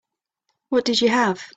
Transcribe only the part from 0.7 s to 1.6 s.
did you have?